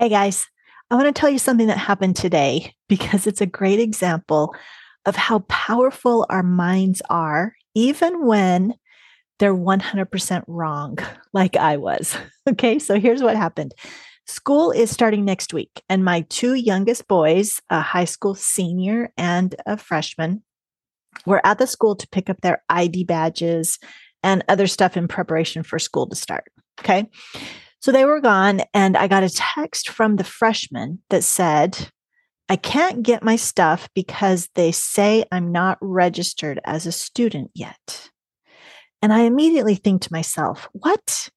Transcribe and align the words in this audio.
Hey 0.00 0.08
guys, 0.08 0.48
I 0.90 0.94
want 0.94 1.14
to 1.14 1.20
tell 1.20 1.28
you 1.28 1.38
something 1.38 1.66
that 1.66 1.76
happened 1.76 2.16
today 2.16 2.72
because 2.88 3.26
it's 3.26 3.42
a 3.42 3.46
great 3.46 3.78
example 3.78 4.54
of 5.04 5.14
how 5.14 5.40
powerful 5.40 6.24
our 6.30 6.42
minds 6.42 7.02
are, 7.10 7.52
even 7.74 8.24
when 8.24 8.76
they're 9.38 9.54
100% 9.54 10.42
wrong, 10.46 10.96
like 11.34 11.54
I 11.58 11.76
was. 11.76 12.16
Okay, 12.48 12.78
so 12.78 12.98
here's 12.98 13.22
what 13.22 13.36
happened. 13.36 13.74
School 14.26 14.70
is 14.70 14.90
starting 14.90 15.26
next 15.26 15.52
week, 15.52 15.82
and 15.90 16.02
my 16.02 16.22
two 16.30 16.54
youngest 16.54 17.06
boys, 17.06 17.60
a 17.68 17.82
high 17.82 18.06
school 18.06 18.34
senior 18.34 19.12
and 19.18 19.54
a 19.66 19.76
freshman, 19.76 20.42
were 21.26 21.46
at 21.46 21.58
the 21.58 21.66
school 21.66 21.94
to 21.94 22.08
pick 22.08 22.30
up 22.30 22.40
their 22.40 22.62
ID 22.70 23.04
badges 23.04 23.78
and 24.22 24.42
other 24.48 24.66
stuff 24.66 24.96
in 24.96 25.08
preparation 25.08 25.62
for 25.62 25.78
school 25.78 26.08
to 26.08 26.16
start. 26.16 26.44
Okay. 26.80 27.10
So 27.80 27.92
they 27.92 28.04
were 28.04 28.20
gone, 28.20 28.60
and 28.74 28.96
I 28.96 29.08
got 29.08 29.22
a 29.22 29.30
text 29.30 29.88
from 29.88 30.16
the 30.16 30.24
freshman 30.24 31.00
that 31.08 31.24
said, 31.24 31.88
I 32.48 32.56
can't 32.56 33.02
get 33.02 33.22
my 33.22 33.36
stuff 33.36 33.88
because 33.94 34.48
they 34.54 34.70
say 34.72 35.24
I'm 35.32 35.50
not 35.50 35.78
registered 35.80 36.60
as 36.64 36.84
a 36.84 36.92
student 36.92 37.50
yet. 37.54 38.10
And 39.00 39.12
I 39.12 39.20
immediately 39.20 39.76
think 39.76 40.02
to 40.02 40.12
myself, 40.12 40.68
what? 40.72 41.30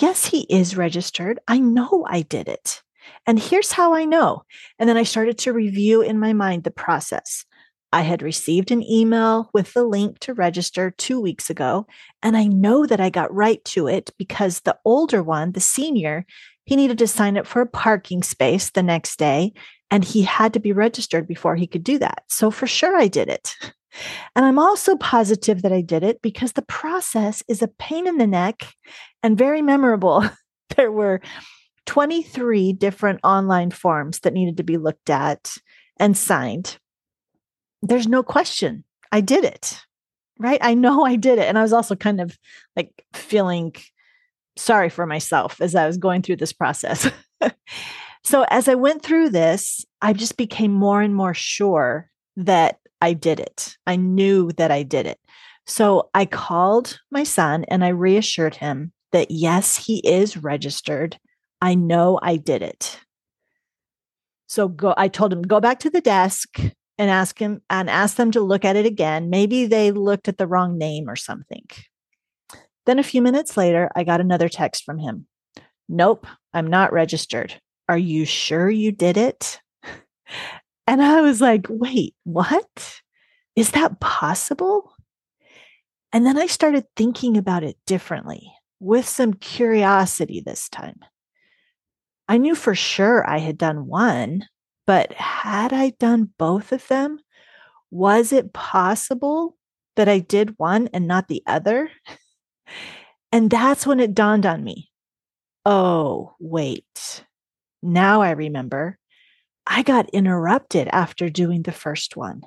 Yes, 0.00 0.26
he 0.26 0.42
is 0.42 0.76
registered. 0.76 1.40
I 1.48 1.58
know 1.58 2.06
I 2.08 2.22
did 2.22 2.46
it. 2.46 2.82
And 3.26 3.38
here's 3.38 3.72
how 3.72 3.94
I 3.94 4.04
know. 4.04 4.42
And 4.78 4.88
then 4.88 4.96
I 4.96 5.02
started 5.02 5.38
to 5.38 5.52
review 5.52 6.02
in 6.02 6.20
my 6.20 6.32
mind 6.32 6.64
the 6.64 6.70
process. 6.70 7.44
I 7.92 8.02
had 8.02 8.22
received 8.22 8.70
an 8.70 8.88
email 8.88 9.50
with 9.52 9.72
the 9.72 9.84
link 9.84 10.20
to 10.20 10.34
register 10.34 10.92
two 10.92 11.20
weeks 11.20 11.50
ago, 11.50 11.86
and 12.22 12.36
I 12.36 12.46
know 12.46 12.86
that 12.86 13.00
I 13.00 13.10
got 13.10 13.34
right 13.34 13.64
to 13.66 13.88
it 13.88 14.10
because 14.16 14.60
the 14.60 14.78
older 14.84 15.22
one, 15.22 15.52
the 15.52 15.60
senior, 15.60 16.24
he 16.64 16.76
needed 16.76 16.98
to 16.98 17.08
sign 17.08 17.36
up 17.36 17.46
for 17.46 17.62
a 17.62 17.66
parking 17.66 18.22
space 18.22 18.70
the 18.70 18.82
next 18.82 19.18
day, 19.18 19.52
and 19.90 20.04
he 20.04 20.22
had 20.22 20.54
to 20.54 20.60
be 20.60 20.72
registered 20.72 21.26
before 21.26 21.56
he 21.56 21.66
could 21.66 21.82
do 21.82 21.98
that. 21.98 22.22
So 22.28 22.52
for 22.52 22.68
sure, 22.68 22.96
I 22.96 23.08
did 23.08 23.28
it. 23.28 23.56
And 24.36 24.44
I'm 24.44 24.60
also 24.60 24.94
positive 24.94 25.62
that 25.62 25.72
I 25.72 25.80
did 25.80 26.04
it 26.04 26.22
because 26.22 26.52
the 26.52 26.62
process 26.62 27.42
is 27.48 27.60
a 27.60 27.66
pain 27.66 28.06
in 28.06 28.18
the 28.18 28.26
neck 28.26 28.72
and 29.24 29.36
very 29.36 29.62
memorable. 29.62 30.24
there 30.76 30.92
were 30.92 31.20
23 31.86 32.72
different 32.74 33.18
online 33.24 33.72
forms 33.72 34.20
that 34.20 34.32
needed 34.32 34.58
to 34.58 34.62
be 34.62 34.76
looked 34.76 35.10
at 35.10 35.54
and 35.98 36.16
signed 36.16 36.78
there's 37.82 38.08
no 38.08 38.22
question 38.22 38.84
I 39.12 39.20
did 39.20 39.44
it. 39.44 39.80
Right. 40.38 40.60
I 40.62 40.74
know 40.74 41.04
I 41.04 41.16
did 41.16 41.38
it. 41.38 41.48
And 41.48 41.58
I 41.58 41.62
was 41.62 41.72
also 41.72 41.94
kind 41.94 42.20
of 42.20 42.38
like 42.74 43.04
feeling 43.12 43.74
sorry 44.56 44.88
for 44.88 45.06
myself 45.06 45.60
as 45.60 45.74
I 45.74 45.86
was 45.86 45.98
going 45.98 46.22
through 46.22 46.36
this 46.36 46.52
process. 46.52 47.10
so 48.24 48.44
as 48.48 48.68
I 48.68 48.74
went 48.74 49.02
through 49.02 49.30
this, 49.30 49.84
I 50.00 50.12
just 50.12 50.36
became 50.36 50.72
more 50.72 51.02
and 51.02 51.14
more 51.14 51.34
sure 51.34 52.10
that 52.36 52.78
I 53.02 53.12
did 53.12 53.40
it. 53.40 53.76
I 53.86 53.96
knew 53.96 54.52
that 54.52 54.70
I 54.70 54.82
did 54.82 55.06
it. 55.06 55.18
So 55.66 56.10
I 56.14 56.24
called 56.24 56.98
my 57.10 57.22
son 57.22 57.64
and 57.68 57.84
I 57.84 57.88
reassured 57.88 58.56
him 58.56 58.92
that 59.12 59.30
yes, 59.30 59.76
he 59.76 59.98
is 59.98 60.36
registered. 60.36 61.18
I 61.60 61.74
know 61.74 62.18
I 62.22 62.36
did 62.36 62.62
it. 62.62 63.00
So 64.48 64.68
go 64.68 64.94
I 64.96 65.08
told 65.08 65.32
him 65.32 65.42
go 65.42 65.60
back 65.60 65.80
to 65.80 65.90
the 65.90 66.00
desk, 66.00 66.58
and 67.00 67.10
ask 67.10 67.38
him 67.38 67.62
and 67.70 67.88
ask 67.88 68.16
them 68.16 68.30
to 68.30 68.42
look 68.42 68.62
at 68.62 68.76
it 68.76 68.84
again. 68.84 69.30
Maybe 69.30 69.64
they 69.64 69.90
looked 69.90 70.28
at 70.28 70.36
the 70.36 70.46
wrong 70.46 70.76
name 70.76 71.08
or 71.08 71.16
something. 71.16 71.66
Then 72.84 72.98
a 72.98 73.02
few 73.02 73.22
minutes 73.22 73.56
later, 73.56 73.90
I 73.96 74.04
got 74.04 74.20
another 74.20 74.50
text 74.50 74.84
from 74.84 74.98
him. 74.98 75.26
Nope, 75.88 76.26
I'm 76.52 76.66
not 76.66 76.92
registered. 76.92 77.58
Are 77.88 77.96
you 77.96 78.26
sure 78.26 78.68
you 78.68 78.92
did 78.92 79.16
it? 79.16 79.60
And 80.86 81.00
I 81.00 81.20
was 81.20 81.40
like, 81.40 81.66
wait, 81.70 82.16
what? 82.24 83.00
Is 83.54 83.70
that 83.72 84.00
possible? 84.00 84.92
And 86.12 86.26
then 86.26 86.36
I 86.36 86.46
started 86.46 86.84
thinking 86.96 87.36
about 87.36 87.62
it 87.62 87.76
differently 87.86 88.52
with 88.80 89.06
some 89.06 89.34
curiosity 89.34 90.40
this 90.40 90.68
time. 90.68 90.98
I 92.28 92.38
knew 92.38 92.56
for 92.56 92.74
sure 92.74 93.28
I 93.28 93.38
had 93.38 93.56
done 93.56 93.86
one, 93.86 94.48
but 94.86 95.12
had 95.12 95.72
I 95.72 95.90
done 95.90 96.30
both 96.38 96.72
of 96.72 96.86
them, 96.88 97.20
was 97.90 98.32
it 98.32 98.52
possible 98.52 99.56
that 99.96 100.08
I 100.08 100.18
did 100.20 100.58
one 100.58 100.88
and 100.92 101.06
not 101.06 101.28
the 101.28 101.42
other? 101.46 101.90
And 103.32 103.50
that's 103.50 103.86
when 103.86 104.00
it 104.00 104.14
dawned 104.14 104.46
on 104.46 104.64
me. 104.64 104.90
Oh, 105.64 106.34
wait. 106.40 107.24
Now 107.82 108.22
I 108.22 108.30
remember. 108.30 108.98
I 109.66 109.82
got 109.82 110.10
interrupted 110.10 110.88
after 110.88 111.28
doing 111.28 111.62
the 111.62 111.72
first 111.72 112.16
one. 112.16 112.42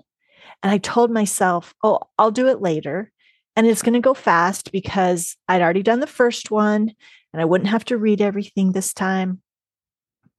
And 0.61 0.71
I 0.71 0.77
told 0.77 1.11
myself, 1.11 1.73
oh, 1.83 2.01
I'll 2.17 2.31
do 2.31 2.47
it 2.47 2.61
later. 2.61 3.11
And 3.55 3.67
it's 3.67 3.81
going 3.81 3.93
to 3.93 3.99
go 3.99 4.13
fast 4.13 4.71
because 4.71 5.37
I'd 5.47 5.61
already 5.61 5.83
done 5.83 5.99
the 5.99 6.07
first 6.07 6.51
one 6.51 6.91
and 7.31 7.41
I 7.41 7.45
wouldn't 7.45 7.69
have 7.69 7.85
to 7.85 7.97
read 7.97 8.21
everything 8.21 8.71
this 8.71 8.93
time. 8.93 9.41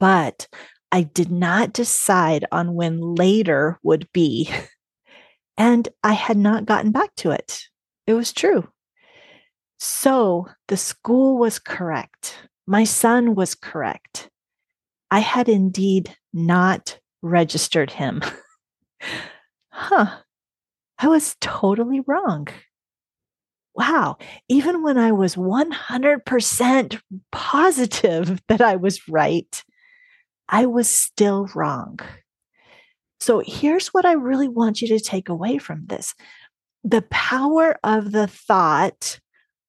But 0.01 0.49
I 0.95 1.03
did 1.03 1.29
not 1.29 1.73
decide 1.73 2.45
on 2.53 2.75
when 2.75 3.17
later 3.17 3.81
would 3.83 4.09
be. 4.13 4.49
And 5.57 5.89
I 6.05 6.13
had 6.13 6.37
not 6.37 6.67
gotten 6.67 6.93
back 6.93 7.17
to 7.17 7.33
it. 7.33 7.65
It 8.07 8.15
was 8.15 8.33
true. 8.33 8.69
So 9.77 10.47
the 10.69 10.77
school 10.77 11.37
was 11.37 11.59
correct. 11.59 12.49
My 12.69 12.85
son 12.85 13.35
was 13.35 13.57
correct. 13.57 14.31
I 15.11 15.19
had 15.19 15.49
indeed 15.49 16.15
not 16.33 17.01
registered 17.23 17.91
him. 17.91 18.23
huh. 19.71 20.21
I 20.97 21.09
was 21.09 21.35
totally 21.41 22.03
wrong. 22.07 22.47
Wow. 23.75 24.19
Even 24.49 24.85
when 24.85 24.97
I 24.97 25.11
was 25.11 25.35
100% 25.35 27.01
positive 27.33 28.41
that 28.49 28.61
I 28.61 28.77
was 28.77 29.09
right, 29.09 29.65
I 30.49 30.67
was 30.67 30.89
still 30.89 31.49
wrong. 31.55 32.01
So 33.21 33.43
here's 33.45 33.89
what 33.89 34.05
I 34.05 34.13
really 34.13 34.49
want 34.49 34.83
you 34.83 34.89
to 34.89 35.01
take 35.01 35.29
away 35.29 35.59
from 35.59 35.87
this 35.87 36.15
the 36.85 37.03
power 37.03 37.79
of 37.83 38.13
the 38.13 38.27
thought, 38.27 39.19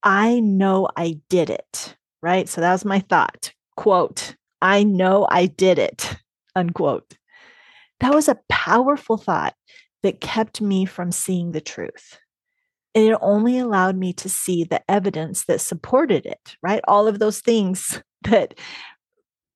I 0.04 0.42
know 0.42 0.90
I 0.98 1.22
did 1.30 1.50
it, 1.50 1.96
right? 2.22 2.48
So 2.50 2.60
that 2.60 2.74
was 2.74 2.84
my 2.84 3.00
thought. 3.00 3.54
Quote, 3.78 4.36
I 4.62 4.84
know 4.84 5.26
I 5.30 5.46
did 5.46 5.80
it, 5.80 6.18
unquote. 6.56 7.18
That 8.02 8.14
was 8.14 8.28
a 8.28 8.40
powerful 8.50 9.18
thought 9.18 9.56
that 10.04 10.22
kept 10.22 10.62
me 10.62 10.86
from 10.86 11.12
seeing 11.12 11.54
the 11.54 11.62
truth. 11.62 12.20
And 12.94 13.06
it 13.06 13.18
only 13.22 13.60
allowed 13.60 13.98
me 13.98 14.14
to 14.14 14.30
see 14.30 14.64
the 14.64 14.82
evidence 14.90 15.46
that 15.46 15.62
supported 15.62 16.26
it, 16.26 16.56
right? 16.62 16.82
All 16.88 17.08
of 17.08 17.20
those 17.20 17.40
things 17.40 18.02
that 18.24 18.56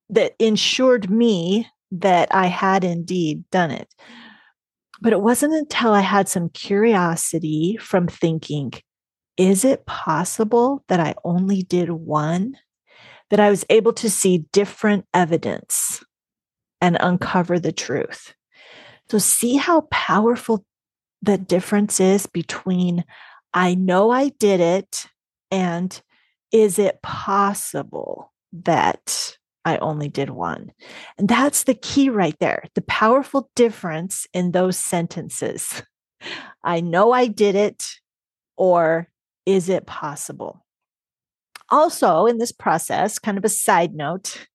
that 0.10 0.36
ensured 0.40 1.10
me 1.10 1.68
that 1.92 2.28
I 2.32 2.48
had 2.48 2.84
indeed 2.84 3.44
done 3.52 3.72
it. 3.72 3.94
But 5.02 5.14
it 5.14 5.22
wasn't 5.22 5.54
until 5.54 5.94
I 5.94 6.02
had 6.02 6.28
some 6.28 6.50
curiosity 6.50 7.78
from 7.80 8.08
thinking, 8.08 8.74
is 9.38 9.64
it 9.64 9.86
possible 9.86 10.84
that 10.90 11.00
I 11.00 11.16
only 11.24 11.64
did 11.64 11.90
one? 11.90 12.58
That 13.30 13.40
I 13.40 13.50
was 13.50 13.64
able 13.70 13.94
to 13.94 14.10
see 14.10 14.46
different 14.52 15.06
evidence 15.14 16.04
and 16.82 16.98
uncover 17.00 17.60
the 17.60 17.72
truth. 17.72 18.34
So, 19.10 19.20
see 19.20 19.56
how 19.56 19.82
powerful 19.92 20.66
the 21.22 21.38
difference 21.38 22.00
is 22.00 22.26
between 22.26 23.06
I 23.54 23.76
know 23.76 24.12
I 24.12 24.30
did 24.30 24.60
it 24.60 25.08
and 25.52 26.00
is 26.52 26.80
it 26.80 27.02
possible 27.02 28.34
that 28.52 29.38
I 29.66 29.78
only 29.78 30.10
did 30.10 30.30
one. 30.30 30.72
And 31.18 31.28
that's 31.28 31.64
the 31.64 31.74
key 31.74 32.10
right 32.10 32.36
there 32.40 32.64
the 32.76 32.82
powerful 32.82 33.50
difference 33.56 34.28
in 34.34 34.52
those 34.52 34.78
sentences. 34.78 35.84
I 36.64 36.82
know 36.82 37.12
I 37.12 37.28
did 37.28 37.56
it, 37.56 37.86
or 38.58 39.08
is 39.46 39.70
it 39.70 39.86
possible? 39.86 40.66
Also, 41.70 42.26
in 42.26 42.38
this 42.40 42.52
process, 42.52 43.20
kind 43.20 43.38
of 43.38 43.46
a 43.46 43.50
side 43.50 43.94
note, 43.94 44.48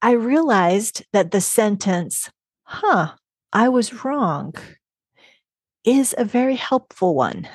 I 0.00 0.12
realized 0.12 1.04
that 1.12 1.32
the 1.32 1.40
sentence, 1.40 2.30
huh, 2.62 3.12
I 3.52 3.68
was 3.68 4.04
wrong, 4.04 4.54
is 5.84 6.14
a 6.16 6.24
very 6.24 6.56
helpful 6.56 7.14
one. 7.14 7.48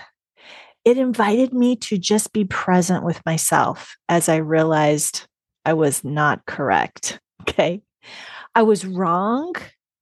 It 0.83 0.97
invited 0.97 1.53
me 1.53 1.75
to 1.77 1.97
just 1.97 2.33
be 2.33 2.45
present 2.45 3.03
with 3.03 3.21
myself 3.25 3.95
as 4.09 4.27
I 4.27 4.37
realized 4.37 5.27
I 5.65 5.73
was 5.73 6.03
not 6.03 6.45
correct. 6.45 7.19
Okay. 7.41 7.81
I 8.53 8.61
was 8.61 8.85
wrong 8.85 9.55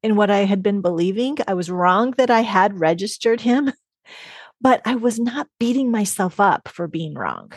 in 0.03 0.17
what 0.17 0.29
I 0.29 0.39
had 0.39 0.61
been 0.61 0.81
believing. 0.81 1.37
I 1.47 1.53
was 1.53 1.71
wrong 1.71 2.11
that 2.17 2.29
I 2.29 2.41
had 2.41 2.81
registered 2.81 3.39
him, 3.39 3.71
but 4.61 4.81
I 4.83 4.95
was 4.95 5.19
not 5.19 5.47
beating 5.57 5.89
myself 5.89 6.41
up 6.41 6.67
for 6.67 6.85
being 6.89 7.13
wrong. 7.15 7.53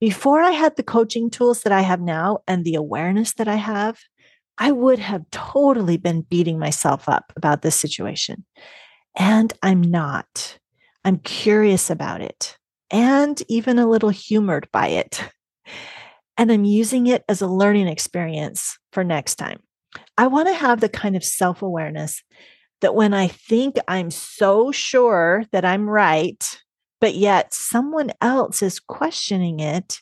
Before 0.00 0.40
I 0.40 0.52
had 0.52 0.76
the 0.76 0.82
coaching 0.82 1.28
tools 1.28 1.62
that 1.62 1.72
I 1.72 1.82
have 1.82 2.00
now 2.00 2.38
and 2.48 2.64
the 2.64 2.74
awareness 2.74 3.34
that 3.34 3.48
I 3.48 3.56
have, 3.56 3.98
I 4.56 4.72
would 4.72 4.98
have 4.98 5.30
totally 5.30 5.98
been 5.98 6.22
beating 6.22 6.58
myself 6.58 7.06
up 7.06 7.34
about 7.36 7.60
this 7.60 7.78
situation. 7.78 8.46
And 9.14 9.52
I'm 9.62 9.82
not. 9.82 10.58
I'm 11.04 11.18
curious 11.18 11.90
about 11.90 12.22
it 12.22 12.56
and 12.90 13.42
even 13.48 13.78
a 13.78 13.86
little 13.86 14.10
humored 14.10 14.68
by 14.72 14.88
it. 14.88 15.22
And 16.38 16.52
I'm 16.52 16.64
using 16.64 17.06
it 17.06 17.24
as 17.28 17.40
a 17.40 17.46
learning 17.46 17.88
experience 17.88 18.78
for 18.92 19.02
next 19.02 19.36
time. 19.36 19.60
I 20.18 20.26
want 20.26 20.48
to 20.48 20.54
have 20.54 20.80
the 20.80 20.88
kind 20.88 21.16
of 21.16 21.24
self 21.24 21.62
awareness 21.62 22.22
that 22.80 22.94
when 22.94 23.14
I 23.14 23.28
think 23.28 23.76
I'm 23.88 24.10
so 24.10 24.70
sure 24.70 25.44
that 25.52 25.64
I'm 25.64 25.88
right, 25.88 26.60
but 27.00 27.14
yet 27.14 27.54
someone 27.54 28.12
else 28.20 28.62
is 28.62 28.80
questioning 28.80 29.60
it, 29.60 30.00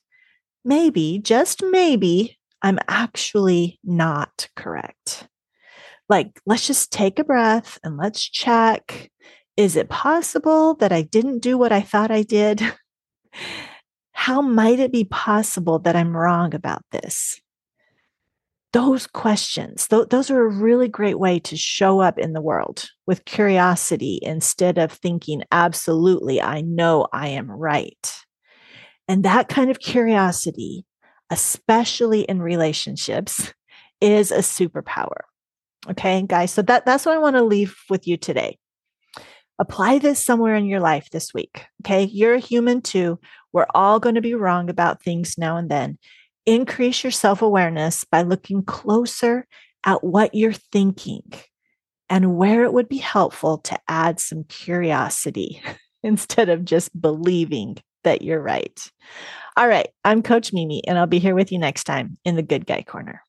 maybe, 0.64 1.20
just 1.22 1.62
maybe, 1.62 2.38
I'm 2.62 2.78
actually 2.88 3.78
not 3.84 4.48
correct. 4.56 5.28
Like, 6.08 6.40
let's 6.46 6.66
just 6.66 6.92
take 6.92 7.18
a 7.18 7.24
breath 7.24 7.78
and 7.84 7.96
let's 7.96 8.22
check. 8.22 9.10
Is 9.56 9.76
it 9.76 9.88
possible 9.88 10.74
that 10.76 10.92
I 10.92 11.02
didn't 11.02 11.38
do 11.40 11.56
what 11.56 11.72
I 11.72 11.80
thought 11.80 12.10
I 12.10 12.22
did? 12.22 12.62
How 14.24 14.40
might 14.40 14.80
it 14.80 14.90
be 14.90 15.04
possible 15.04 15.80
that 15.80 15.94
I'm 15.94 16.16
wrong 16.16 16.54
about 16.54 16.80
this? 16.92 17.42
Those 18.72 19.06
questions, 19.06 19.86
th- 19.86 20.08
those 20.08 20.30
are 20.30 20.40
a 20.40 20.50
really 20.50 20.88
great 20.88 21.18
way 21.18 21.38
to 21.40 21.58
show 21.58 22.00
up 22.00 22.18
in 22.18 22.32
the 22.32 22.40
world 22.40 22.88
with 23.06 23.26
curiosity 23.26 24.18
instead 24.22 24.78
of 24.78 24.92
thinking, 24.92 25.42
absolutely, 25.52 26.40
I 26.40 26.62
know 26.62 27.06
I 27.12 27.28
am 27.28 27.50
right. 27.50 28.14
And 29.08 29.26
that 29.26 29.48
kind 29.48 29.70
of 29.70 29.78
curiosity, 29.78 30.86
especially 31.28 32.22
in 32.22 32.40
relationships, 32.40 33.52
is 34.00 34.32
a 34.32 34.38
superpower. 34.38 35.20
Okay, 35.90 36.22
guys. 36.26 36.50
So 36.50 36.62
that, 36.62 36.86
that's 36.86 37.04
what 37.04 37.14
I 37.14 37.18
want 37.18 37.36
to 37.36 37.44
leave 37.44 37.76
with 37.90 38.06
you 38.06 38.16
today. 38.16 38.56
Apply 39.58 39.98
this 39.98 40.24
somewhere 40.24 40.54
in 40.54 40.66
your 40.66 40.80
life 40.80 41.10
this 41.10 41.32
week. 41.32 41.66
Okay. 41.82 42.04
You're 42.04 42.34
a 42.34 42.40
human 42.40 42.82
too. 42.82 43.20
We're 43.52 43.66
all 43.74 44.00
going 44.00 44.16
to 44.16 44.20
be 44.20 44.34
wrong 44.34 44.68
about 44.68 45.02
things 45.02 45.38
now 45.38 45.56
and 45.56 45.70
then. 45.70 45.98
Increase 46.46 47.04
your 47.04 47.10
self 47.10 47.40
awareness 47.40 48.04
by 48.04 48.22
looking 48.22 48.64
closer 48.64 49.46
at 49.84 50.02
what 50.02 50.34
you're 50.34 50.52
thinking 50.52 51.32
and 52.10 52.36
where 52.36 52.64
it 52.64 52.72
would 52.72 52.88
be 52.88 52.98
helpful 52.98 53.58
to 53.58 53.78
add 53.88 54.20
some 54.20 54.44
curiosity 54.44 55.62
instead 56.02 56.48
of 56.48 56.64
just 56.64 57.00
believing 57.00 57.76
that 58.02 58.22
you're 58.22 58.40
right. 58.40 58.90
All 59.56 59.66
right. 59.66 59.88
I'm 60.04 60.22
Coach 60.22 60.52
Mimi, 60.52 60.82
and 60.86 60.98
I'll 60.98 61.06
be 61.06 61.18
here 61.18 61.34
with 61.34 61.50
you 61.50 61.58
next 61.58 61.84
time 61.84 62.16
in 62.24 62.36
the 62.36 62.42
Good 62.42 62.66
Guy 62.66 62.82
Corner. 62.82 63.23